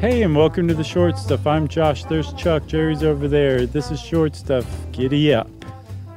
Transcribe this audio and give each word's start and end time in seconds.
Hey, 0.00 0.22
and 0.22 0.34
welcome 0.34 0.66
to 0.68 0.72
the 0.74 0.82
short 0.82 1.18
stuff. 1.18 1.46
I'm 1.46 1.68
Josh. 1.68 2.04
There's 2.04 2.32
Chuck. 2.32 2.66
Jerry's 2.66 3.02
over 3.02 3.28
there. 3.28 3.66
This 3.66 3.90
is 3.90 4.00
short 4.00 4.34
stuff. 4.34 4.66
Giddy 4.92 5.34
up. 5.34 5.48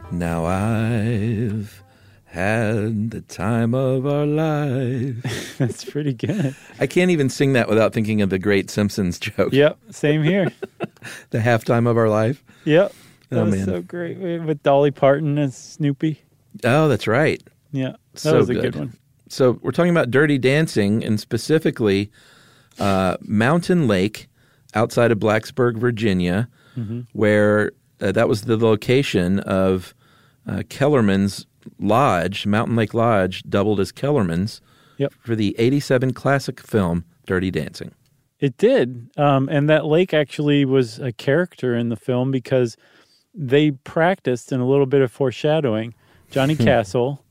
Now 0.10 0.46
I've 0.46 1.84
had 2.26 3.12
the 3.12 3.22
time 3.28 3.76
of 3.76 4.06
our 4.08 4.26
life. 4.26 5.56
That's 5.58 5.84
pretty 5.84 6.14
good. 6.14 6.56
I 6.80 6.88
can't 6.88 7.12
even 7.12 7.30
sing 7.30 7.54
that 7.54 7.68
without 7.68 7.94
thinking 7.94 8.22
of 8.22 8.30
the 8.30 8.40
great 8.40 8.70
Simpsons 8.70 9.20
joke. 9.20 9.52
Yep, 9.52 9.78
same 9.92 10.24
here. 10.24 10.50
the 11.32 11.40
halftime 11.40 11.86
of 11.88 11.98
our 11.98 12.10
life. 12.10 12.42
Yep. 12.64 12.94
Oh, 12.94 13.36
that 13.36 13.42
Oh, 13.42 13.46
was 13.46 13.56
man. 13.56 13.66
so 13.66 13.82
great 13.82 14.18
with 14.18 14.64
Dolly 14.64 14.92
Parton 14.92 15.38
and 15.38 15.54
Snoopy. 15.54 16.22
Oh, 16.64 16.88
that's 16.88 17.06
right. 17.08 17.44
Yeah, 17.74 17.92
that 18.14 18.20
So 18.20 18.38
was 18.38 18.50
a 18.50 18.54
good. 18.54 18.62
good 18.74 18.76
one. 18.76 18.94
So 19.34 19.60
we're 19.62 19.72
talking 19.72 19.92
about 19.92 20.12
Dirty 20.12 20.38
Dancing 20.38 21.04
and 21.04 21.20
specifically 21.20 22.12
uh, 22.80 23.18
Mountain 23.22 23.88
Lake 23.88 24.28
outside 24.76 25.12
of 25.12 25.20
Blacksburg, 25.20 25.78
Virginia, 25.78 26.48
Mm-hmm. 26.78 27.02
where 27.14 27.72
uh, 28.02 28.12
that 28.14 28.28
was 28.28 28.42
the 28.46 28.58
location 28.58 29.40
of 29.42 29.94
uh, 30.48 30.64
Kellerman's 30.70 31.46
Lodge, 31.80 32.48
Mountain 32.48 32.76
Lake 32.76 32.96
Lodge, 32.96 33.44
doubled 33.48 33.80
as 33.80 33.92
Kellerman's 33.92 34.60
Yep. 34.98 35.14
for 35.20 35.36
the 35.36 35.56
87 35.60 36.14
classic 36.14 36.60
film 36.60 37.06
Dirty 37.28 37.52
Dancing. 37.52 37.94
It 38.40 38.58
did. 38.58 39.10
Um, 39.18 39.50
and 39.50 39.70
that 39.70 39.86
lake 39.86 40.14
actually 40.16 40.66
was 40.66 40.98
a 41.00 41.12
character 41.12 41.76
in 41.76 41.90
the 41.90 41.96
film 41.96 42.32
because 42.32 42.76
they 43.36 43.70
practiced 43.72 44.52
in 44.52 44.60
a 44.60 44.68
little 44.68 44.88
bit 44.88 45.02
of 45.02 45.12
foreshadowing. 45.12 45.94
Johnny 46.32 46.56
Castle 46.70 47.23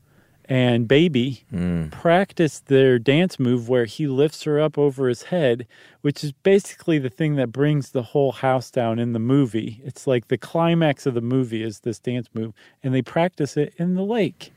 and 0.45 0.87
Baby 0.87 1.45
practice 1.91 2.59
their 2.59 2.99
dance 2.99 3.39
move 3.39 3.69
where 3.69 3.85
he 3.85 4.07
lifts 4.07 4.43
her 4.43 4.59
up 4.59 4.77
over 4.77 5.07
his 5.07 5.23
head, 5.23 5.67
which 6.01 6.23
is 6.23 6.31
basically 6.31 6.99
the 6.99 7.09
thing 7.09 7.35
that 7.35 7.51
brings 7.51 7.91
the 7.91 8.03
whole 8.03 8.31
house 8.31 8.69
down 8.69 8.99
in 8.99 9.13
the 9.13 9.19
movie. 9.19 9.81
It's 9.83 10.05
like 10.05 10.27
the 10.27 10.37
climax 10.37 11.05
of 11.05 11.13
the 11.13 11.21
movie 11.21 11.63
is 11.63 11.79
this 11.79 11.99
dance 11.99 12.27
move, 12.33 12.53
and 12.81 12.93
they 12.93 13.01
practice 13.01 13.57
it 13.57 13.73
in 13.77 13.95
the 13.95 14.03
lake. 14.03 14.51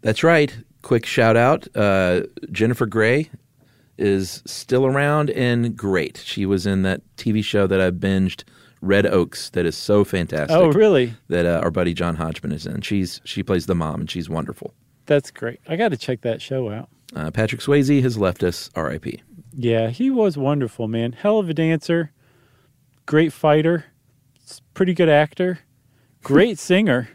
That's 0.00 0.22
right. 0.22 0.56
Quick 0.82 1.06
shout 1.06 1.36
out 1.36 1.66
uh, 1.76 2.22
Jennifer 2.52 2.86
Grey 2.86 3.30
is 3.96 4.42
still 4.44 4.84
around 4.84 5.30
and 5.30 5.76
great. 5.76 6.18
She 6.24 6.44
was 6.46 6.66
in 6.66 6.82
that 6.82 7.00
TV 7.16 7.42
show 7.42 7.66
that 7.66 7.80
I 7.80 7.90
binged, 7.90 8.44
Red 8.80 9.06
Oaks, 9.06 9.50
that 9.50 9.64
is 9.64 9.76
so 9.76 10.04
fantastic. 10.04 10.56
Oh, 10.56 10.70
really? 10.72 11.14
That 11.28 11.46
uh, 11.46 11.60
our 11.62 11.70
buddy 11.70 11.94
John 11.94 12.16
Hodgman 12.16 12.52
is 12.52 12.66
in. 12.66 12.82
She's 12.82 13.20
she 13.24 13.42
plays 13.42 13.66
the 13.66 13.74
mom 13.74 14.00
and 14.00 14.10
she's 14.10 14.28
wonderful. 14.28 14.74
That's 15.06 15.30
great. 15.30 15.60
I 15.68 15.76
got 15.76 15.90
to 15.90 15.96
check 15.96 16.22
that 16.22 16.40
show 16.40 16.70
out. 16.70 16.88
Uh, 17.14 17.30
Patrick 17.30 17.60
Swayze 17.60 18.02
has 18.02 18.18
left 18.18 18.42
us. 18.42 18.70
R.I.P. 18.74 19.22
Yeah, 19.52 19.90
he 19.90 20.10
was 20.10 20.36
wonderful, 20.36 20.88
man. 20.88 21.12
Hell 21.12 21.38
of 21.38 21.48
a 21.48 21.54
dancer, 21.54 22.10
great 23.06 23.32
fighter, 23.32 23.84
pretty 24.72 24.94
good 24.94 25.08
actor, 25.08 25.60
great 26.22 26.58
singer. 26.58 27.08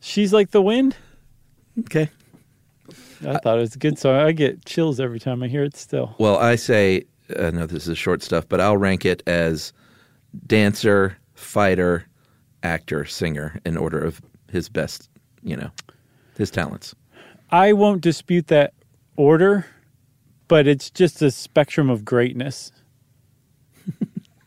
She's 0.00 0.32
like 0.32 0.50
the 0.50 0.62
wind. 0.62 0.96
Okay. 1.80 2.10
I 3.26 3.38
thought 3.38 3.56
it 3.58 3.62
was 3.62 3.74
a 3.74 3.78
good 3.78 3.98
song. 3.98 4.16
I 4.16 4.32
get 4.32 4.64
chills 4.66 5.00
every 5.00 5.18
time 5.18 5.42
I 5.42 5.48
hear 5.48 5.64
it 5.64 5.76
still. 5.76 6.14
Well, 6.18 6.36
I 6.36 6.56
say 6.56 7.06
uh, 7.34 7.50
no. 7.50 7.66
This 7.66 7.88
is 7.88 7.96
short 7.96 8.22
stuff, 8.22 8.48
but 8.48 8.60
I'll 8.60 8.76
rank 8.76 9.04
it 9.04 9.22
as 9.26 9.72
dancer, 10.46 11.16
fighter, 11.34 12.06
actor, 12.62 13.04
singer 13.04 13.58
in 13.64 13.76
order 13.76 13.98
of 13.98 14.20
his 14.50 14.68
best. 14.68 15.08
You 15.42 15.56
know, 15.56 15.70
his 16.36 16.50
talents. 16.50 16.94
I 17.50 17.72
won't 17.72 18.00
dispute 18.00 18.48
that 18.48 18.74
order, 19.16 19.66
but 20.48 20.66
it's 20.66 20.90
just 20.90 21.22
a 21.22 21.30
spectrum 21.30 21.90
of 21.90 22.04
greatness. 22.04 22.72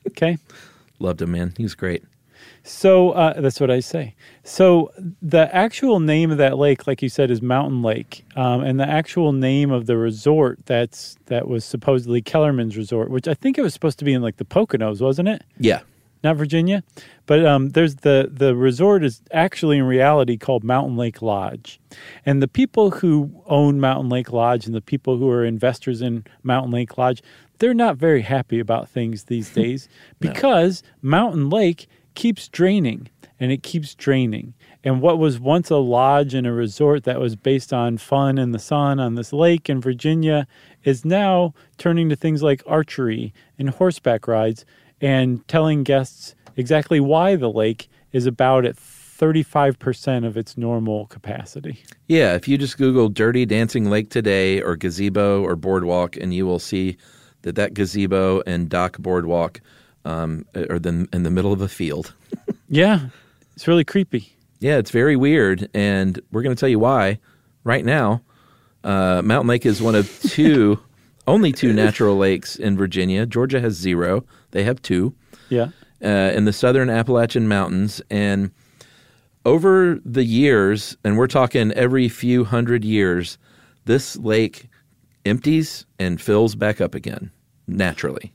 okay? 0.08 0.38
Loved 1.00 1.22
him, 1.22 1.31
man. 1.31 1.53
He 1.58 1.64
was 1.64 1.75
great. 1.75 2.03
So 2.64 3.12
uh, 3.12 3.40
that's 3.40 3.62
what 3.62 3.72
I 3.72 3.80
say. 3.80 4.14
So 4.44 4.92
the 5.22 5.53
actual 5.56 6.02
name 6.02 6.31
of 6.31 6.38
that 6.38 6.58
lake, 6.58 6.86
like 6.86 7.02
you 7.02 7.08
said, 7.08 7.31
is 7.31 7.42
Mountain 7.42 7.81
Lake, 7.81 8.25
um, 8.36 8.62
and 8.62 8.78
the 8.78 8.88
actual 8.88 9.31
name 9.31 9.72
of 9.72 9.86
the 9.86 9.96
resort 9.98 10.66
that's 10.66 11.18
that 11.28 11.48
was 11.48 11.64
supposedly 11.64 12.22
Kellerman's 12.22 12.75
Resort, 12.75 13.09
which 13.09 13.28
I 13.28 13.34
think 13.36 13.58
it 13.58 13.62
was 13.62 13.74
supposed 13.74 14.00
to 14.00 14.06
be 14.06 14.14
in 14.14 14.22
like 14.22 14.36
the 14.36 14.46
Poconos, 14.46 15.00
wasn't 15.00 15.30
it? 15.30 15.44
Yeah. 15.58 15.81
Not 16.23 16.35
Virginia, 16.35 16.83
but 17.25 17.45
um, 17.45 17.69
there's 17.69 17.95
the 17.97 18.29
the 18.31 18.55
resort 18.55 19.03
is 19.03 19.22
actually 19.31 19.78
in 19.78 19.83
reality 19.83 20.38
called 20.38 20.63
Mountain 20.63 20.97
Lake 20.97 21.22
Lodge, 21.22 21.79
and 22.25 22.41
the 22.41 22.47
people 22.47 22.91
who 22.91 23.44
own 23.45 23.79
Mountain 23.79 24.09
Lake 24.09 24.31
Lodge 24.31 24.66
and 24.66 24.75
the 24.75 24.81
people 24.81 25.17
who 25.17 25.29
are 25.29 25.45
investors 25.45 26.01
in 26.01 26.25
Mountain 26.44 26.72
Lake 26.72 26.97
Lodge, 26.97 27.22
they're 27.59 27.73
not 27.73 27.97
very 27.97 28.22
happy 28.22 28.59
about 28.59 28.89
things 28.89 29.25
these 29.25 29.50
days 29.53 29.88
because 30.19 30.83
Mountain 31.01 31.50
Lake 31.50 31.88
keeps 32.16 32.47
draining 32.50 33.09
and 33.39 33.51
it 33.51 33.63
keeps 33.63 33.94
draining. 33.94 34.53
And 34.83 35.01
what 35.01 35.19
was 35.19 35.39
once 35.39 35.69
a 35.69 35.77
lodge 35.77 36.33
and 36.33 36.47
a 36.47 36.51
resort 36.51 37.03
that 37.03 37.19
was 37.19 37.35
based 37.35 37.72
on 37.72 37.97
fun 37.97 38.38
and 38.38 38.53
the 38.53 38.59
sun 38.59 39.00
on 39.00 39.16
this 39.16 39.31
lake 39.31 39.69
in 39.69 39.81
Virginia 39.81 40.47
is 40.83 41.06
now 41.06 41.53
turning 41.77 42.09
to 42.09 42.16
things 42.16 42.41
like 42.41 42.63
archery 42.66 43.33
and 43.59 43.69
horseback 43.69 44.27
rides 44.27 44.66
and 45.02 45.47
telling 45.47 45.84
guests 45.84 46.35
exactly 46.56 47.00
why 47.00 47.35
the 47.35 47.50
lake 47.50 47.90
is 48.12 48.25
about 48.25 48.66
at 48.66 48.75
35% 48.75 50.25
of 50.25 50.38
its 50.38 50.58
normal 50.58 51.08
capacity. 51.08 51.84
Yeah, 52.08 52.35
if 52.35 52.47
you 52.47 52.58
just 52.58 52.78
Google 52.78 53.09
Dirty 53.09 53.46
Dancing 53.46 53.90
Lake 53.90 54.09
today 54.09 54.62
or 54.62 54.75
gazebo 54.75 55.44
or 55.44 55.56
boardwalk, 55.56 56.16
and 56.16 56.34
you 56.34 56.46
will 56.46 56.59
see 56.59 56.97
that 57.41 57.56
that 57.56 57.74
gazebo 57.74 58.41
and 58.46 58.69
dock 58.69 58.97
boardwalk 59.00 59.62
um, 60.06 60.46
are 60.56 60.80
the, 60.80 61.07
in 61.12 61.24
the 61.24 61.31
middle 61.31 61.53
of 61.53 61.62
a 61.62 61.68
field. 61.68 62.13
Yeah, 62.69 63.07
it's 63.56 63.66
really 63.66 63.86
creepy. 63.86 64.36
Yeah, 64.59 64.75
it's 64.75 64.91
very 64.91 65.16
weird, 65.16 65.69
and 65.74 66.19
we're 66.34 66.41
going 66.41 66.53
to 66.53 66.59
tell 66.59 66.68
you 66.68 66.80
why 66.80 67.19
right 67.63 67.86
now. 67.86 68.24
Uh, 68.84 69.22
Mountain 69.24 69.47
Lake 69.47 69.66
is 69.66 69.81
one 69.81 69.96
of 69.96 70.22
two, 70.22 70.78
only 71.28 71.53
two 71.53 71.72
natural 71.72 72.18
lakes 72.18 72.57
in 72.57 72.75
Virginia. 72.75 73.25
Georgia 73.25 73.62
has 73.62 73.74
zero; 73.75 74.25
they 74.52 74.63
have 74.63 74.81
two 74.81 75.13
Yeah. 75.50 75.69
uh, 76.03 76.08
in 76.35 76.46
the 76.46 76.53
southern 76.53 76.90
Appalachian 76.90 77.47
Mountains. 77.47 78.02
And 78.09 78.52
over 79.46 80.00
the 80.03 80.24
years, 80.24 80.97
and 81.03 81.18
we're 81.18 81.28
talking 81.28 81.72
every 81.74 82.09
few 82.09 82.44
hundred 82.46 82.84
years, 82.84 83.38
this 83.86 84.18
lake 84.18 84.68
empties 85.25 85.86
and 86.00 86.19
fills 86.22 86.56
back 86.56 86.81
up 86.81 86.94
again 86.96 87.31
naturally. 87.68 88.34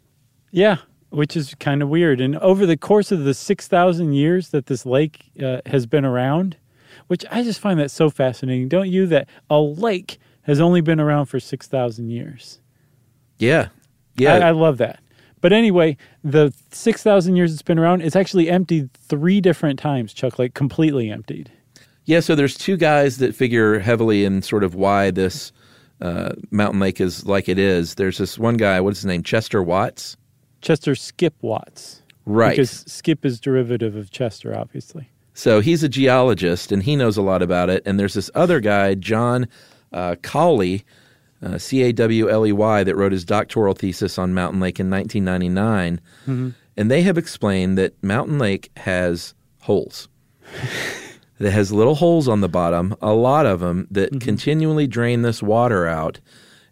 Yeah, 0.50 0.78
which 1.10 1.36
is 1.36 1.54
kind 1.56 1.82
of 1.82 1.88
weird. 1.88 2.20
And 2.20 2.36
over 2.38 2.66
the 2.66 2.76
course 2.76 3.12
of 3.12 3.24
the 3.24 3.34
6,000 3.34 4.12
years 4.12 4.50
that 4.50 4.66
this 4.66 4.84
lake 4.86 5.30
uh, 5.42 5.60
has 5.66 5.86
been 5.86 6.04
around, 6.04 6.56
which 7.08 7.24
I 7.30 7.42
just 7.42 7.60
find 7.60 7.78
that 7.80 7.90
so 7.90 8.10
fascinating, 8.10 8.68
don't 8.68 8.90
you? 8.90 9.06
That 9.06 9.28
a 9.50 9.60
lake 9.60 10.18
has 10.42 10.60
only 10.60 10.80
been 10.80 11.00
around 11.00 11.26
for 11.26 11.38
6,000 11.40 12.10
years. 12.10 12.60
Yeah. 13.38 13.68
Yeah. 14.16 14.34
I, 14.34 14.48
I 14.48 14.50
love 14.50 14.78
that. 14.78 15.00
But 15.42 15.52
anyway, 15.52 15.98
the 16.24 16.54
6,000 16.70 17.36
years 17.36 17.52
it's 17.52 17.62
been 17.62 17.78
around, 17.78 18.00
it's 18.00 18.16
actually 18.16 18.48
emptied 18.48 18.90
three 18.94 19.42
different 19.42 19.78
times, 19.78 20.14
Chuck, 20.14 20.38
like 20.38 20.54
completely 20.54 21.10
emptied. 21.10 21.50
Yeah, 22.04 22.20
so 22.20 22.34
there's 22.34 22.56
two 22.56 22.76
guys 22.76 23.18
that 23.18 23.34
figure 23.34 23.80
heavily 23.80 24.24
in 24.24 24.40
sort 24.40 24.64
of 24.64 24.74
why 24.74 25.10
this 25.10 25.52
uh, 26.00 26.30
mountain 26.50 26.80
lake 26.80 27.00
is 27.00 27.26
like 27.26 27.48
it 27.48 27.58
is. 27.58 27.96
There's 27.96 28.18
this 28.18 28.38
one 28.38 28.56
guy, 28.56 28.80
what's 28.80 29.00
his 29.00 29.06
name? 29.06 29.22
Chester 29.22 29.62
Watts. 29.62 30.16
Chester 30.62 30.94
Skip 30.94 31.34
Watts. 31.42 32.02
Right. 32.24 32.50
Because 32.50 32.84
Skip 32.86 33.24
is 33.26 33.40
derivative 33.40 33.96
of 33.96 34.12
Chester, 34.12 34.56
obviously. 34.56 35.10
So 35.34 35.60
he's 35.60 35.82
a 35.82 35.88
geologist 35.88 36.70
and 36.70 36.84
he 36.84 36.94
knows 36.94 37.16
a 37.16 37.22
lot 37.22 37.42
about 37.42 37.68
it. 37.68 37.82
And 37.84 37.98
there's 37.98 38.14
this 38.14 38.30
other 38.34 38.60
guy, 38.60 38.94
John 38.94 39.48
uh, 39.92 40.14
Cawley, 40.22 40.84
uh, 41.42 41.58
C 41.58 41.82
A 41.82 41.92
W 41.92 42.28
L 42.28 42.46
E 42.46 42.52
Y, 42.52 42.84
that 42.84 42.96
wrote 42.96 43.12
his 43.12 43.24
doctoral 43.24 43.74
thesis 43.74 44.18
on 44.18 44.34
Mountain 44.34 44.60
Lake 44.60 44.78
in 44.78 44.90
1999. 44.90 46.00
Mm-hmm. 46.22 46.50
And 46.76 46.90
they 46.90 47.02
have 47.02 47.18
explained 47.18 47.76
that 47.78 48.02
Mountain 48.02 48.38
Lake 48.38 48.70
has 48.78 49.34
holes. 49.60 50.08
that 51.38 51.50
has 51.50 51.72
little 51.72 51.96
holes 51.96 52.28
on 52.28 52.40
the 52.40 52.48
bottom, 52.48 52.94
a 53.02 53.12
lot 53.12 53.46
of 53.46 53.60
them 53.60 53.88
that 53.90 54.10
mm-hmm. 54.10 54.18
continually 54.18 54.86
drain 54.86 55.22
this 55.22 55.42
water 55.42 55.86
out. 55.86 56.20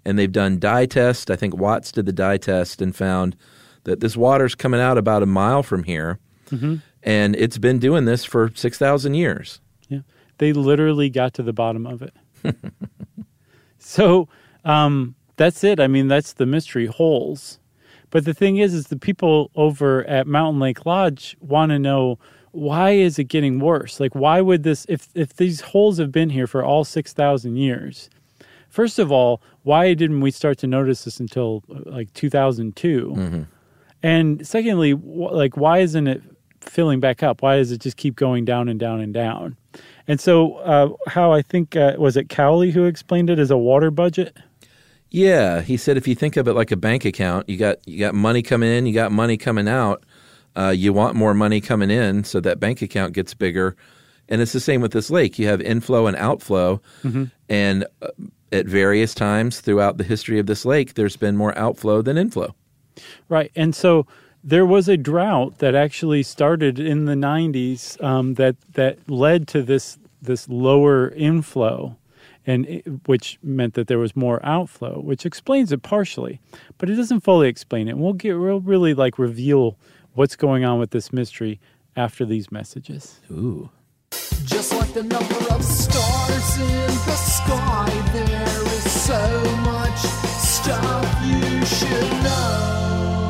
And 0.04 0.18
they've 0.18 0.32
done 0.32 0.58
dye 0.58 0.86
tests. 0.86 1.30
I 1.30 1.36
think 1.36 1.56
Watts 1.56 1.92
did 1.92 2.06
the 2.06 2.12
dye 2.12 2.38
test 2.38 2.80
and 2.80 2.94
found 2.94 3.36
that 3.84 4.00
this 4.00 4.16
water's 4.16 4.54
coming 4.54 4.80
out 4.80 4.96
about 4.96 5.22
a 5.22 5.26
mile 5.26 5.62
from 5.62 5.84
here. 5.84 6.18
Mm-hmm. 6.50 6.76
And 7.02 7.36
it's 7.36 7.58
been 7.58 7.78
doing 7.78 8.04
this 8.04 8.24
for 8.24 8.50
6,000 8.54 9.14
years. 9.14 9.60
Yeah. 9.88 10.00
They 10.38 10.52
literally 10.52 11.10
got 11.10 11.34
to 11.34 11.42
the 11.42 11.52
bottom 11.52 11.86
of 11.86 12.02
it. 12.02 12.14
so 13.78 14.28
um, 14.64 15.14
that's 15.36 15.64
it. 15.64 15.80
I 15.80 15.86
mean, 15.86 16.08
that's 16.08 16.34
the 16.34 16.46
mystery 16.46 16.86
holes. 16.86 17.58
But 18.10 18.24
the 18.24 18.34
thing 18.34 18.56
is, 18.56 18.74
is 18.74 18.88
the 18.88 18.98
people 18.98 19.50
over 19.54 20.04
at 20.04 20.26
Mountain 20.26 20.60
Lake 20.60 20.84
Lodge 20.84 21.36
want 21.40 21.70
to 21.70 21.78
know 21.78 22.18
why 22.52 22.90
is 22.90 23.18
it 23.18 23.24
getting 23.24 23.60
worse? 23.60 24.00
Like, 24.00 24.14
why 24.14 24.40
would 24.40 24.64
this, 24.64 24.84
if, 24.88 25.08
if 25.14 25.34
these 25.36 25.60
holes 25.60 25.98
have 25.98 26.10
been 26.10 26.30
here 26.30 26.48
for 26.48 26.64
all 26.64 26.82
6,000 26.84 27.56
years, 27.56 28.10
first 28.68 28.98
of 28.98 29.12
all, 29.12 29.40
why 29.62 29.94
didn't 29.94 30.20
we 30.20 30.32
start 30.32 30.58
to 30.58 30.66
notice 30.66 31.04
this 31.04 31.20
until 31.20 31.62
uh, 31.70 31.78
like 31.86 32.12
2002? 32.14 33.14
And 34.02 34.44
secondly, 34.46 34.92
wh- 34.92 35.32
like, 35.32 35.56
why 35.56 35.78
isn't 35.78 36.08
it 36.08 36.22
filling 36.60 37.00
back 37.00 37.22
up? 37.22 37.42
Why 37.42 37.56
does 37.56 37.70
it 37.72 37.80
just 37.80 37.96
keep 37.96 38.16
going 38.16 38.44
down 38.44 38.68
and 38.68 38.78
down 38.78 39.00
and 39.00 39.12
down? 39.12 39.56
And 40.08 40.20
so, 40.20 40.54
uh, 40.56 40.90
how 41.08 41.32
I 41.32 41.42
think, 41.42 41.76
uh, 41.76 41.94
was 41.98 42.16
it 42.16 42.28
Cowley 42.28 42.70
who 42.70 42.84
explained 42.84 43.30
it 43.30 43.38
as 43.38 43.50
a 43.50 43.56
water 43.56 43.90
budget? 43.90 44.36
Yeah, 45.10 45.60
he 45.60 45.76
said 45.76 45.96
if 45.96 46.06
you 46.06 46.14
think 46.14 46.36
of 46.36 46.46
it 46.46 46.54
like 46.54 46.70
a 46.70 46.76
bank 46.76 47.04
account, 47.04 47.48
you 47.48 47.56
got 47.56 47.78
you 47.86 47.98
got 47.98 48.14
money 48.14 48.42
coming 48.42 48.70
in, 48.70 48.86
you 48.86 48.94
got 48.94 49.10
money 49.10 49.36
coming 49.36 49.68
out. 49.68 50.04
Uh, 50.56 50.70
you 50.76 50.92
want 50.92 51.16
more 51.16 51.34
money 51.34 51.60
coming 51.60 51.90
in, 51.90 52.24
so 52.24 52.40
that 52.40 52.60
bank 52.60 52.82
account 52.82 53.12
gets 53.12 53.34
bigger. 53.34 53.76
And 54.28 54.40
it's 54.40 54.52
the 54.52 54.60
same 54.60 54.80
with 54.80 54.92
this 54.92 55.10
lake. 55.10 55.38
You 55.38 55.48
have 55.48 55.60
inflow 55.60 56.06
and 56.06 56.16
outflow, 56.16 56.80
and 57.48 57.84
uh, 58.02 58.08
at 58.52 58.66
various 58.66 59.14
times 59.14 59.60
throughout 59.60 59.98
the 59.98 60.04
history 60.04 60.38
of 60.38 60.46
this 60.46 60.64
lake, 60.64 60.94
there's 60.94 61.16
been 61.16 61.36
more 61.36 61.56
outflow 61.58 62.02
than 62.02 62.16
inflow. 62.16 62.54
Right. 63.28 63.50
And 63.56 63.74
so 63.74 64.06
there 64.42 64.66
was 64.66 64.88
a 64.88 64.96
drought 64.96 65.58
that 65.58 65.74
actually 65.74 66.22
started 66.22 66.78
in 66.78 67.04
the 67.04 67.14
90s 67.14 68.02
um, 68.02 68.34
that 68.34 68.56
that 68.74 68.98
led 69.08 69.46
to 69.48 69.62
this 69.62 69.98
this 70.22 70.48
lower 70.48 71.10
inflow 71.10 71.96
and 72.46 72.66
it, 72.66 72.84
which 73.06 73.38
meant 73.42 73.74
that 73.74 73.86
there 73.86 73.98
was 73.98 74.16
more 74.16 74.44
outflow, 74.44 75.00
which 75.00 75.26
explains 75.26 75.72
it 75.72 75.82
partially, 75.82 76.40
but 76.78 76.88
it 76.88 76.94
doesn't 76.94 77.20
fully 77.20 77.48
explain 77.48 77.88
it. 77.88 77.92
and 77.92 78.00
We'll 78.00 78.14
get 78.14 78.38
we'll 78.38 78.60
really 78.60 78.94
like 78.94 79.18
reveal 79.18 79.76
what's 80.14 80.36
going 80.36 80.64
on 80.64 80.78
with 80.78 80.90
this 80.90 81.12
mystery 81.12 81.60
after 81.96 82.24
these 82.24 82.50
messages. 82.50 83.20
Ooh. 83.30 83.70
Just 84.44 84.72
like 84.74 84.92
the 84.92 85.02
number 85.02 85.54
of 85.54 85.62
stars 85.62 86.58
in 86.58 86.86
the 87.06 87.16
sky, 87.16 87.90
there 88.12 88.62
is 88.64 88.90
so 88.90 89.56
much 89.62 89.98
stuff 89.98 91.04
you 91.24 91.64
should 91.66 92.10
know. 92.24 93.29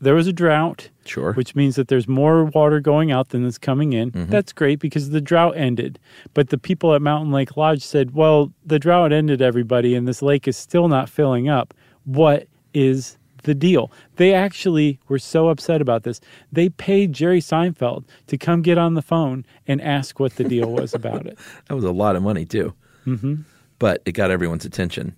there 0.00 0.14
was 0.14 0.26
a 0.26 0.32
drought. 0.32 0.90
Sure. 1.04 1.32
Which 1.32 1.54
means 1.54 1.76
that 1.76 1.88
there's 1.88 2.06
more 2.06 2.44
water 2.44 2.80
going 2.80 3.10
out 3.10 3.30
than 3.30 3.44
is 3.44 3.58
coming 3.58 3.92
in. 3.94 4.10
That's 4.14 4.52
great 4.52 4.78
because 4.78 5.10
the 5.10 5.20
drought 5.20 5.56
ended. 5.56 5.98
But 6.34 6.50
the 6.50 6.58
people 6.58 6.94
at 6.94 7.00
Mountain 7.02 7.32
Lake 7.32 7.56
Lodge 7.56 7.82
said, 7.82 8.14
well, 8.14 8.52
the 8.64 8.78
drought 8.78 9.12
ended, 9.12 9.40
everybody, 9.40 9.94
and 9.94 10.06
this 10.06 10.20
lake 10.22 10.46
is 10.46 10.56
still 10.56 10.88
not 10.88 11.08
filling 11.08 11.48
up. 11.48 11.72
What 12.04 12.46
is 12.74 13.16
the 13.44 13.54
deal? 13.54 13.90
They 14.16 14.34
actually 14.34 14.98
were 15.08 15.18
so 15.18 15.48
upset 15.48 15.80
about 15.80 16.02
this. 16.02 16.20
They 16.52 16.68
paid 16.68 17.12
Jerry 17.14 17.40
Seinfeld 17.40 18.04
to 18.26 18.36
come 18.36 18.60
get 18.60 18.76
on 18.76 18.94
the 18.94 19.02
phone 19.02 19.46
and 19.66 19.80
ask 19.80 20.20
what 20.20 20.36
the 20.36 20.44
deal 20.44 20.70
was 20.70 20.92
about 20.94 21.26
it. 21.26 21.38
That 21.68 21.74
was 21.74 21.84
a 21.84 21.92
lot 21.92 22.16
of 22.16 22.22
money 22.22 22.44
too. 22.44 22.74
Mm-hmm. 23.06 23.36
But 23.78 24.02
it 24.04 24.12
got 24.12 24.30
everyone's 24.30 24.64
attention. 24.64 25.16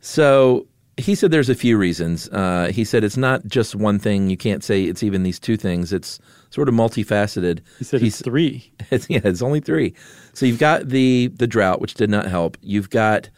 So 0.00 0.66
he 0.98 1.14
said 1.14 1.30
there's 1.30 1.48
a 1.48 1.54
few 1.54 1.78
reasons. 1.78 2.28
Uh, 2.28 2.70
he 2.74 2.84
said 2.84 3.04
it's 3.04 3.16
not 3.16 3.46
just 3.46 3.74
one 3.74 3.98
thing. 3.98 4.28
You 4.28 4.36
can't 4.36 4.62
say 4.64 4.84
it's 4.84 5.02
even 5.02 5.22
these 5.22 5.38
two 5.38 5.56
things. 5.56 5.92
It's 5.92 6.18
sort 6.50 6.68
of 6.68 6.74
multifaceted. 6.74 7.60
He 7.78 7.84
said 7.84 8.00
He's- 8.00 8.14
it's 8.14 8.22
three. 8.22 8.72
It's, 8.90 9.08
yeah, 9.08 9.20
it's 9.24 9.42
only 9.42 9.60
three. 9.60 9.94
So 10.34 10.44
you've 10.46 10.58
got 10.58 10.88
the 10.88 11.28
the 11.36 11.46
drought, 11.46 11.80
which 11.80 11.94
did 11.94 12.10
not 12.10 12.26
help. 12.26 12.56
You've 12.62 12.90
got 12.90 13.28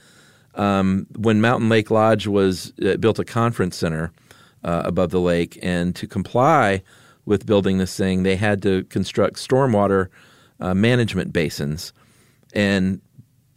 um, 0.55 1.07
when 1.17 1.41
Mountain 1.41 1.69
Lake 1.69 1.91
Lodge 1.91 2.27
was 2.27 2.73
uh, 2.85 2.97
built 2.97 3.19
a 3.19 3.25
conference 3.25 3.77
center 3.77 4.13
uh, 4.65 4.83
above 4.85 5.11
the 5.11 5.21
lake, 5.21 5.59
and 5.63 5.95
to 5.97 6.07
comply 6.07 6.83
with 7.27 7.47
building 7.47 7.79
this 7.79 7.97
thing, 7.97 8.23
they 8.23 8.37
had 8.37 8.63
to 8.63 8.85
construct 8.85 9.37
stormwater 9.37 10.09
uh, 10.61 10.75
management 10.75 11.33
basins, 11.33 11.93
and 12.55 13.01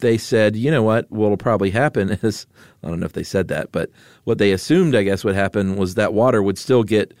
they 0.04 0.18
said, 0.18 0.54
you 0.54 0.70
know 0.70 0.82
what, 0.82 1.10
what'll 1.10 1.38
probably 1.38 1.70
happen 1.70 2.10
is 2.22 2.46
I 2.82 2.88
don't 2.88 3.00
know 3.00 3.06
if 3.06 3.14
they 3.14 3.24
said 3.24 3.48
that, 3.48 3.72
but 3.72 3.90
what 4.24 4.38
they 4.38 4.52
assumed, 4.52 4.94
I 4.94 5.02
guess, 5.02 5.24
would 5.24 5.34
happen 5.34 5.76
was 5.76 5.94
that 5.94 6.12
water 6.12 6.42
would 6.42 6.58
still 6.58 6.84
get 6.84 7.14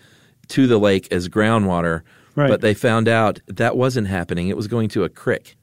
to 0.48 0.66
the 0.66 0.78
lake 0.78 1.08
as 1.10 1.28
groundwater. 1.28 2.02
Right. 2.36 2.48
But 2.48 2.60
they 2.60 2.74
found 2.74 3.08
out 3.08 3.40
that 3.46 3.76
wasn't 3.76 4.08
happening. 4.08 4.48
It 4.48 4.56
was 4.56 4.66
going 4.66 4.88
to 4.90 5.04
a 5.04 5.08
creek. 5.08 5.56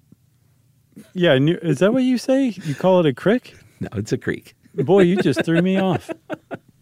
Yeah, 1.14 1.38
is 1.40 1.80
that 1.80 1.94
what 1.94 2.04
you 2.04 2.18
say? 2.18 2.56
You 2.64 2.76
call 2.76 3.00
it 3.00 3.06
a 3.06 3.14
crick? 3.14 3.56
No, 3.80 3.90
it's 3.94 4.12
a 4.12 4.18
creek. 4.18 4.56
Boy, 4.76 5.02
you 5.02 5.18
just 5.18 5.46
threw 5.46 5.62
me 5.62 5.78
off. 5.78 6.10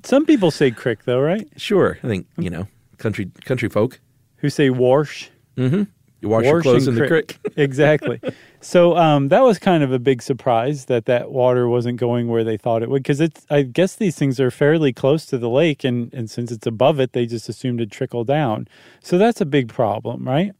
Some 0.04 0.26
people 0.26 0.52
say 0.52 0.72
crick, 0.72 1.04
though, 1.06 1.20
right? 1.20 1.48
Sure, 1.58 1.98
I 2.04 2.08
think 2.08 2.28
you 2.38 2.50
know 2.50 2.68
country 2.98 3.32
country 3.46 3.70
folk. 3.70 4.00
Who 4.38 4.50
say 4.50 4.70
warsh? 4.70 5.30
Mm-hmm. 5.58 5.84
You 6.22 6.30
wash 6.30 6.44
your 6.44 6.62
clothes 6.62 6.88
in 6.88 6.96
the 6.96 7.08
creek. 7.08 7.38
exactly. 7.56 8.20
So 8.62 8.98
um, 8.98 9.30
that 9.30 9.42
was 9.42 9.58
kind 9.58 9.84
of 9.84 9.92
a 9.92 10.00
big 10.00 10.22
surprise 10.22 10.86
that 10.86 11.06
that 11.06 11.32
water 11.32 11.70
wasn't 11.70 11.98
going 11.98 12.28
where 12.28 12.44
they 12.44 12.58
thought 12.58 12.84
it 12.84 12.90
would, 12.90 13.04
because 13.04 13.22
it's. 13.22 13.46
I 13.50 13.62
guess 13.62 13.96
these 13.96 14.18
things 14.18 14.40
are 14.40 14.52
fairly 14.52 14.92
close 14.92 15.26
to 15.28 15.38
the 15.38 15.50
lake, 15.50 15.84
and 15.84 16.14
and 16.14 16.30
since 16.30 16.52
it's 16.52 16.68
above 16.68 17.00
it, 17.00 17.14
they 17.14 17.26
just 17.26 17.48
assumed 17.48 17.80
it'd 17.80 17.92
trickle 17.92 18.26
down. 18.26 18.68
So 19.02 19.18
that's 19.18 19.40
a 19.40 19.46
big 19.46 19.70
problem, 19.70 20.28
right? 20.28 20.52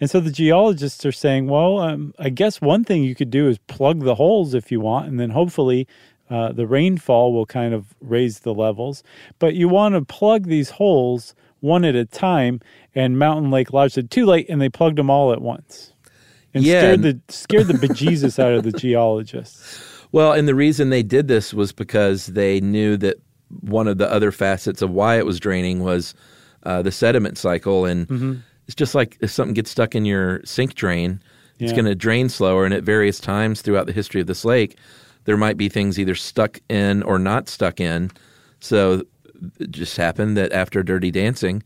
And 0.00 0.08
so 0.08 0.18
the 0.18 0.30
geologists 0.30 1.04
are 1.04 1.12
saying, 1.12 1.48
well, 1.48 1.78
um, 1.78 2.14
I 2.18 2.30
guess 2.30 2.60
one 2.60 2.84
thing 2.84 3.04
you 3.04 3.14
could 3.14 3.30
do 3.30 3.48
is 3.48 3.58
plug 3.58 4.00
the 4.00 4.14
holes 4.14 4.54
if 4.54 4.72
you 4.72 4.80
want, 4.80 5.08
and 5.08 5.20
then 5.20 5.30
hopefully 5.30 5.86
uh, 6.30 6.52
the 6.52 6.66
rainfall 6.66 7.34
will 7.34 7.44
kind 7.44 7.74
of 7.74 7.94
raise 8.00 8.40
the 8.40 8.54
levels. 8.54 9.02
But 9.38 9.54
you 9.54 9.68
want 9.68 9.96
to 9.96 10.02
plug 10.02 10.46
these 10.46 10.70
holes 10.70 11.34
one 11.60 11.84
at 11.84 11.94
a 11.94 12.04
time. 12.04 12.60
And 12.94 13.18
Mountain 13.18 13.50
Lake 13.50 13.72
Lodge 13.72 13.92
said 13.92 14.10
too 14.10 14.26
late, 14.26 14.48
and 14.48 14.60
they 14.60 14.68
plugged 14.68 14.98
them 14.98 15.10
all 15.10 15.32
at 15.32 15.40
once, 15.40 15.92
and 16.54 16.64
Yeah. 16.64 16.80
scared 16.80 17.02
the 17.02 17.20
scared 17.28 17.68
the 17.68 17.74
bejesus 17.74 18.38
out 18.38 18.52
of 18.52 18.62
the 18.64 18.72
geologists. 18.72 19.78
Well, 20.12 20.32
and 20.32 20.48
the 20.48 20.56
reason 20.56 20.90
they 20.90 21.04
did 21.04 21.28
this 21.28 21.54
was 21.54 21.70
because 21.70 22.26
they 22.26 22.60
knew 22.60 22.96
that 22.96 23.18
one 23.60 23.86
of 23.86 23.98
the 23.98 24.10
other 24.12 24.32
facets 24.32 24.82
of 24.82 24.90
why 24.90 25.18
it 25.18 25.24
was 25.24 25.38
draining 25.38 25.84
was 25.84 26.14
uh, 26.64 26.82
the 26.82 26.90
sediment 26.90 27.38
cycle. 27.38 27.84
And 27.84 28.08
Mm-hmm. 28.08 28.34
it's 28.66 28.74
just 28.74 28.92
like 28.96 29.16
if 29.20 29.30
something 29.30 29.54
gets 29.54 29.70
stuck 29.70 29.94
in 29.94 30.04
your 30.04 30.40
sink 30.44 30.74
drain, 30.74 31.22
it's 31.60 31.70
Yeah. 31.70 31.76
going 31.76 31.84
to 31.84 31.94
drain 31.94 32.28
slower. 32.28 32.64
And 32.64 32.74
at 32.74 32.82
various 32.82 33.20
times 33.20 33.62
throughout 33.62 33.86
the 33.86 33.92
history 33.92 34.20
of 34.20 34.26
this 34.26 34.44
lake, 34.44 34.76
there 35.26 35.36
might 35.36 35.56
be 35.56 35.68
things 35.68 35.96
either 35.96 36.16
stuck 36.16 36.58
in 36.68 37.04
or 37.04 37.20
not 37.20 37.48
stuck 37.48 37.78
in. 37.78 38.10
So 38.58 39.04
it 39.58 39.70
just 39.70 39.96
happened 39.96 40.36
that 40.36 40.52
after 40.52 40.82
Dirty 40.82 41.10
Dancing, 41.10 41.62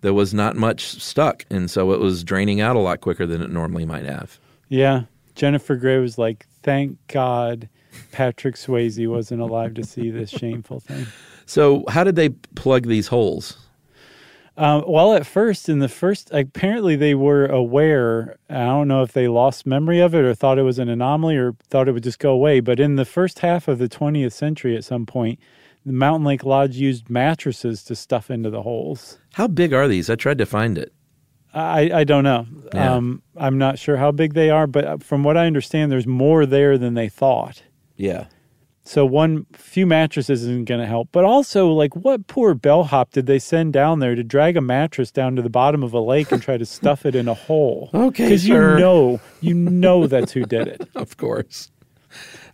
there 0.00 0.14
was 0.14 0.32
not 0.32 0.56
much 0.56 1.00
stuck. 1.02 1.44
And 1.50 1.70
so 1.70 1.92
it 1.92 2.00
was 2.00 2.24
draining 2.24 2.60
out 2.60 2.76
a 2.76 2.80
lot 2.80 3.00
quicker 3.00 3.26
than 3.26 3.42
it 3.42 3.50
normally 3.50 3.84
might 3.84 4.04
have. 4.04 4.38
Yeah, 4.68 5.04
Jennifer 5.34 5.76
Grey 5.76 5.98
was 5.98 6.18
like, 6.18 6.46
"Thank 6.62 6.98
God." 7.08 7.68
Patrick 8.12 8.54
Swayze 8.54 9.08
wasn't 9.08 9.40
alive 9.40 9.74
to 9.74 9.84
see 9.84 10.10
this 10.10 10.30
shameful 10.30 10.80
thing. 10.80 11.06
So, 11.46 11.84
how 11.88 12.04
did 12.04 12.16
they 12.16 12.28
plug 12.28 12.86
these 12.86 13.08
holes? 13.08 13.56
Um, 14.58 14.84
well, 14.88 15.14
at 15.14 15.24
first, 15.24 15.68
in 15.68 15.78
the 15.78 15.88
first, 15.88 16.30
apparently 16.32 16.96
they 16.96 17.14
were 17.14 17.46
aware. 17.46 18.38
I 18.50 18.66
don't 18.66 18.88
know 18.88 19.02
if 19.02 19.12
they 19.12 19.28
lost 19.28 19.66
memory 19.66 20.00
of 20.00 20.14
it 20.16 20.24
or 20.24 20.34
thought 20.34 20.58
it 20.58 20.62
was 20.62 20.80
an 20.80 20.88
anomaly 20.88 21.36
or 21.36 21.54
thought 21.70 21.88
it 21.88 21.92
would 21.92 22.02
just 22.02 22.18
go 22.18 22.32
away. 22.32 22.58
But 22.58 22.80
in 22.80 22.96
the 22.96 23.04
first 23.04 23.38
half 23.38 23.68
of 23.68 23.78
the 23.78 23.88
20th 23.88 24.32
century, 24.32 24.76
at 24.76 24.84
some 24.84 25.06
point, 25.06 25.38
the 25.86 25.92
Mountain 25.92 26.24
Lake 26.26 26.44
Lodge 26.44 26.76
used 26.76 27.08
mattresses 27.08 27.82
to 27.84 27.96
stuff 27.96 28.30
into 28.30 28.50
the 28.50 28.62
holes. 28.62 29.18
How 29.34 29.46
big 29.46 29.72
are 29.72 29.88
these? 29.88 30.10
I 30.10 30.16
tried 30.16 30.38
to 30.38 30.46
find 30.46 30.76
it. 30.78 30.92
I, 31.54 31.90
I 31.92 32.04
don't 32.04 32.24
know. 32.24 32.46
Yeah. 32.74 32.94
Um, 32.94 33.22
I'm 33.36 33.56
not 33.58 33.78
sure 33.78 33.96
how 33.96 34.12
big 34.12 34.34
they 34.34 34.50
are, 34.50 34.66
but 34.66 35.02
from 35.02 35.24
what 35.24 35.36
I 35.36 35.46
understand, 35.46 35.90
there's 35.90 36.06
more 36.06 36.44
there 36.44 36.76
than 36.76 36.94
they 36.94 37.08
thought. 37.08 37.62
Yeah. 37.96 38.26
So 38.84 39.04
one 39.04 39.44
few 39.52 39.86
mattresses 39.86 40.42
isn't 40.42 40.64
going 40.64 40.80
to 40.80 40.86
help. 40.86 41.08
But 41.12 41.24
also, 41.24 41.68
like, 41.68 41.94
what 41.94 42.26
poor 42.26 42.54
bellhop 42.54 43.10
did 43.10 43.26
they 43.26 43.38
send 43.38 43.72
down 43.74 43.98
there 43.98 44.14
to 44.14 44.22
drag 44.24 44.56
a 44.56 44.62
mattress 44.62 45.10
down 45.10 45.36
to 45.36 45.42
the 45.42 45.50
bottom 45.50 45.82
of 45.82 45.92
a 45.92 46.00
lake 46.00 46.32
and 46.32 46.40
try 46.42 46.56
to 46.56 46.64
stuff 46.64 47.04
it 47.04 47.14
in 47.14 47.28
a 47.28 47.34
hole? 47.34 47.90
Okay, 47.94 48.24
because 48.24 48.46
you 48.48 48.54
know, 48.54 49.20
you 49.40 49.52
know 49.54 50.06
that's 50.06 50.32
who 50.32 50.44
did 50.44 50.68
it. 50.68 50.88
Of 50.94 51.16
course. 51.18 51.70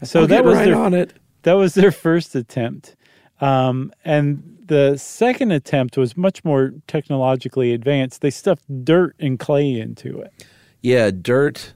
So 0.02 0.22
I'll 0.22 0.26
that 0.26 0.44
was 0.44 0.56
right 0.56 0.64
their 0.66 0.76
on 0.76 0.92
it. 0.94 1.12
that 1.42 1.52
was 1.52 1.74
their 1.74 1.92
first 1.92 2.34
attempt, 2.34 2.96
um, 3.44 3.92
and 4.04 4.42
the 4.66 4.96
second 4.96 5.50
attempt 5.52 5.96
was 5.96 6.16
much 6.16 6.44
more 6.44 6.72
technologically 6.86 7.72
advanced. 7.72 8.20
They 8.22 8.30
stuffed 8.30 8.64
dirt 8.84 9.14
and 9.18 9.38
clay 9.38 9.78
into 9.78 10.20
it. 10.20 10.32
Yeah, 10.80 11.10
dirt, 11.10 11.74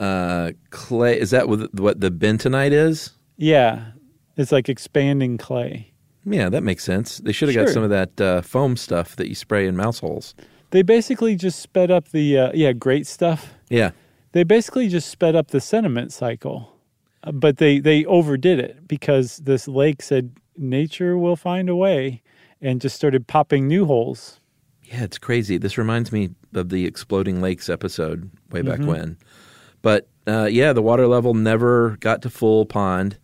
uh, 0.00 0.52
clay. 0.70 1.20
Is 1.20 1.30
that 1.30 1.48
what 1.48 2.00
the 2.00 2.10
bentonite 2.10 2.72
is? 2.72 3.10
Yeah, 3.36 3.92
it's 4.36 4.52
like 4.52 4.68
expanding 4.68 5.38
clay. 5.38 5.92
Yeah, 6.24 6.48
that 6.48 6.62
makes 6.62 6.84
sense. 6.84 7.18
They 7.18 7.32
should 7.32 7.48
have 7.48 7.56
got 7.66 7.72
some 7.72 7.82
of 7.82 7.90
that 7.90 8.20
uh, 8.20 8.42
foam 8.42 8.76
stuff 8.76 9.16
that 9.16 9.28
you 9.28 9.34
spray 9.34 9.66
in 9.66 9.76
mouse 9.76 9.98
holes. 10.00 10.34
They 10.70 10.82
basically 10.82 11.34
just 11.36 11.58
sped 11.60 11.90
up 11.90 12.08
the 12.10 12.38
uh, 12.38 12.50
yeah 12.54 12.72
great 12.72 13.06
stuff. 13.06 13.54
Yeah. 13.68 13.90
they 14.32 14.44
basically 14.44 14.88
just 14.88 15.08
sped 15.10 15.34
up 15.34 15.48
the 15.48 15.60
sediment 15.60 16.12
cycle, 16.12 16.72
Uh, 17.24 17.32
but 17.32 17.56
they 17.58 17.80
they 17.80 18.04
overdid 18.06 18.58
it 18.60 18.86
because 18.88 19.38
this 19.44 19.66
lake 19.68 20.00
said 20.02 20.30
nature 20.56 21.16
will 21.18 21.36
find 21.36 21.68
a 21.68 21.76
way, 21.76 22.22
and 22.60 22.80
just 22.80 22.96
started 22.96 23.26
popping 23.26 23.66
new 23.66 23.86
holes. 23.86 24.38
Yeah, 24.84 25.04
it's 25.04 25.18
crazy. 25.18 25.58
This 25.58 25.78
reminds 25.78 26.12
me 26.12 26.30
of 26.54 26.68
the 26.68 26.84
Exploding 26.86 27.40
Lakes 27.40 27.68
episode 27.68 28.30
way 28.50 28.62
back 28.62 28.78
Mm-hmm. 28.80 28.88
when. 28.88 29.16
But 29.80 30.08
uh, 30.26 30.44
yeah, 30.50 30.72
the 30.72 30.82
water 30.82 31.06
level 31.06 31.34
never 31.34 31.96
got 32.00 32.22
to 32.22 32.30
full 32.30 32.66
pond 32.66 33.18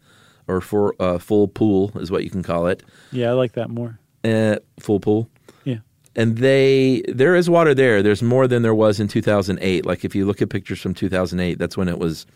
or 0.49 0.61
for 0.61 0.95
uh, 1.01 1.19
full 1.19 1.47
pool 1.47 1.93
is 1.97 2.11
what 2.11 2.25
you 2.25 2.31
can 2.31 2.43
call 2.43 2.67
it. 2.67 2.83
Yeah, 3.13 3.31
I 3.31 3.33
like 3.35 3.53
that 3.53 3.69
more. 3.71 3.99
Uh, 4.25 4.57
full 4.81 4.99
pool. 4.99 5.29
Yeah, 5.65 5.79
and 6.17 6.39
they 6.39 7.03
there 7.07 7.37
is 7.37 7.49
water 7.51 7.75
there. 7.75 8.03
There's 8.03 8.23
more 8.23 8.49
than 8.49 8.63
there 8.63 8.75
was 8.75 8.99
in 8.99 9.07
2008. 9.09 9.85
Like 9.87 10.05
if 10.05 10.15
you 10.17 10.25
look 10.27 10.41
at 10.43 10.49
pictures 10.49 10.81
from 10.81 10.95
2008, 10.95 11.59
that's 11.59 11.77
when 11.77 11.89
it 11.89 11.99
was 11.99 12.27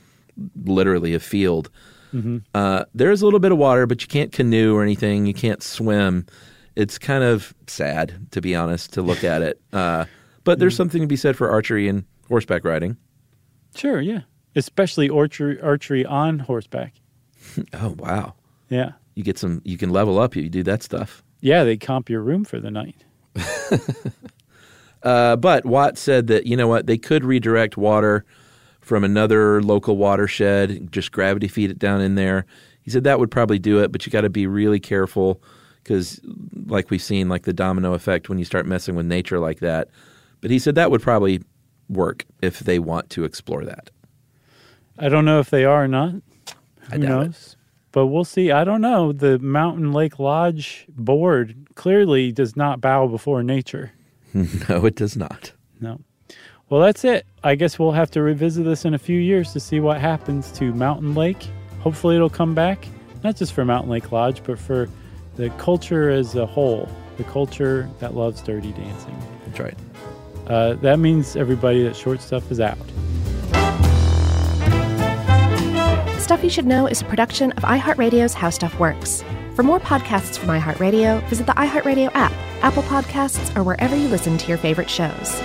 literally 0.64 1.14
a 1.14 1.20
field. 1.20 1.70
Uh, 2.54 2.84
there 2.94 3.10
is 3.10 3.22
a 3.22 3.24
little 3.24 3.40
bit 3.40 3.52
of 3.52 3.58
water, 3.58 3.86
but 3.86 4.02
you 4.02 4.08
can't 4.08 4.32
canoe 4.32 4.76
or 4.76 4.82
anything. 4.82 5.26
You 5.26 5.34
can't 5.34 5.62
swim. 5.62 6.26
It's 6.76 6.98
kind 6.98 7.24
of 7.24 7.54
sad, 7.66 8.26
to 8.32 8.40
be 8.40 8.54
honest, 8.54 8.92
to 8.94 9.02
look 9.02 9.24
at 9.24 9.42
it. 9.42 9.60
Uh, 9.72 10.04
but 10.44 10.58
there's 10.58 10.74
something 10.76 11.00
to 11.00 11.06
be 11.06 11.16
said 11.16 11.36
for 11.36 11.48
archery 11.50 11.88
and 11.88 12.04
horseback 12.28 12.64
riding. 12.64 12.96
sure, 13.76 14.00
yeah, 14.00 14.20
especially 14.56 15.08
archery 15.08 15.60
archery 15.60 16.04
on 16.04 16.38
horseback. 16.40 16.94
Oh 17.72 17.94
wow, 17.98 18.34
Yeah, 18.68 18.92
you 19.14 19.22
get 19.22 19.38
some. 19.38 19.62
You 19.64 19.78
can 19.78 19.90
level 19.90 20.18
up. 20.18 20.34
You 20.36 20.48
do 20.48 20.62
that 20.64 20.82
stuff. 20.82 21.22
yeah, 21.40 21.64
they 21.64 21.76
comp 21.76 22.10
your 22.10 22.20
room 22.22 22.44
for 22.44 22.58
the 22.60 22.70
night. 22.70 23.04
Uh, 25.02 25.34
but 25.34 25.66
Watts 25.66 26.00
said 26.00 26.28
that 26.28 26.46
you 26.46 26.56
know 26.56 26.68
what 26.68 26.86
they 26.86 26.96
could 26.96 27.24
redirect 27.24 27.76
water 27.76 28.24
from 28.92 29.04
another 29.04 29.62
local 29.62 29.96
watershed, 29.96 30.92
just 30.92 31.12
gravity 31.12 31.48
feed 31.48 31.70
it 31.70 31.78
down 31.78 32.02
in 32.02 32.14
there. 32.14 32.44
He 32.82 32.90
said 32.90 33.04
that 33.04 33.18
would 33.18 33.30
probably 33.30 33.58
do 33.58 33.82
it, 33.82 33.90
but 33.90 34.04
you 34.04 34.12
got 34.12 34.20
to 34.20 34.28
be 34.28 34.46
really 34.46 34.78
careful 34.78 35.42
because, 35.82 36.20
like 36.66 36.90
we've 36.90 37.00
seen, 37.00 37.30
like 37.30 37.44
the 37.44 37.54
domino 37.54 37.94
effect 37.94 38.28
when 38.28 38.38
you 38.38 38.44
start 38.44 38.66
messing 38.66 38.94
with 38.94 39.06
nature 39.06 39.38
like 39.38 39.60
that. 39.60 39.88
But 40.42 40.50
he 40.50 40.58
said 40.58 40.74
that 40.74 40.90
would 40.90 41.00
probably 41.00 41.40
work 41.88 42.26
if 42.42 42.58
they 42.58 42.78
want 42.78 43.08
to 43.08 43.24
explore 43.24 43.64
that. 43.64 43.88
I 44.98 45.08
don't 45.08 45.24
know 45.24 45.40
if 45.40 45.48
they 45.48 45.64
are 45.64 45.84
or 45.84 45.88
not. 45.88 46.12
I 46.90 46.96
Who 46.96 47.02
doubt 47.02 47.22
it. 47.22 47.24
knows? 47.28 47.56
But 47.92 48.08
we'll 48.08 48.24
see. 48.26 48.50
I 48.50 48.62
don't 48.64 48.82
know. 48.82 49.12
The 49.12 49.38
Mountain 49.38 49.94
Lake 49.94 50.18
Lodge 50.18 50.84
board 50.90 51.66
clearly 51.76 52.30
does 52.30 52.56
not 52.56 52.82
bow 52.82 53.06
before 53.06 53.42
nature. 53.42 53.92
no, 54.34 54.84
it 54.84 54.96
does 54.96 55.16
not. 55.16 55.52
No. 55.80 55.98
Well, 56.72 56.80
that's 56.80 57.04
it. 57.04 57.26
I 57.44 57.54
guess 57.54 57.78
we'll 57.78 57.92
have 57.92 58.10
to 58.12 58.22
revisit 58.22 58.64
this 58.64 58.86
in 58.86 58.94
a 58.94 58.98
few 58.98 59.18
years 59.18 59.52
to 59.52 59.60
see 59.60 59.78
what 59.78 60.00
happens 60.00 60.50
to 60.52 60.72
Mountain 60.72 61.14
Lake. 61.14 61.46
Hopefully, 61.80 62.16
it'll 62.16 62.30
come 62.30 62.54
back, 62.54 62.88
not 63.22 63.36
just 63.36 63.52
for 63.52 63.62
Mountain 63.62 63.90
Lake 63.90 64.10
Lodge, 64.10 64.42
but 64.42 64.58
for 64.58 64.88
the 65.36 65.50
culture 65.58 66.08
as 66.08 66.34
a 66.34 66.46
whole, 66.46 66.88
the 67.18 67.24
culture 67.24 67.90
that 67.98 68.14
loves 68.14 68.40
dirty 68.40 68.72
dancing. 68.72 69.14
That's 69.44 69.60
right. 69.60 69.76
Uh, 70.46 70.72
that 70.76 70.98
means 70.98 71.36
everybody 71.36 71.82
that 71.82 71.94
short 71.94 72.22
stuff 72.22 72.50
is 72.50 72.58
out. 72.58 72.78
Stuff 76.22 76.42
You 76.42 76.48
Should 76.48 76.64
Know 76.64 76.86
is 76.86 77.02
a 77.02 77.04
production 77.04 77.52
of 77.52 77.64
iHeartRadio's 77.64 78.32
How 78.32 78.48
Stuff 78.48 78.80
Works. 78.80 79.22
For 79.56 79.62
more 79.62 79.78
podcasts 79.78 80.38
from 80.38 80.48
iHeartRadio, 80.48 81.22
visit 81.28 81.44
the 81.44 81.52
iHeartRadio 81.52 82.10
app, 82.14 82.32
Apple 82.62 82.84
Podcasts, 82.84 83.54
or 83.54 83.62
wherever 83.62 83.94
you 83.94 84.08
listen 84.08 84.38
to 84.38 84.48
your 84.48 84.56
favorite 84.56 84.88
shows. 84.88 85.38